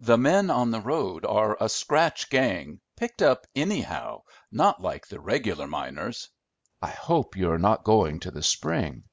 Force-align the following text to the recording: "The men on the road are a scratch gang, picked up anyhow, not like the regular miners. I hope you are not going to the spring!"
"The 0.00 0.18
men 0.18 0.50
on 0.50 0.72
the 0.72 0.80
road 0.80 1.24
are 1.24 1.56
a 1.60 1.68
scratch 1.68 2.28
gang, 2.30 2.80
picked 2.96 3.22
up 3.22 3.46
anyhow, 3.54 4.22
not 4.50 4.82
like 4.82 5.06
the 5.06 5.20
regular 5.20 5.68
miners. 5.68 6.30
I 6.82 6.90
hope 6.90 7.36
you 7.36 7.48
are 7.52 7.60
not 7.60 7.84
going 7.84 8.18
to 8.26 8.32
the 8.32 8.42
spring!" 8.42 9.04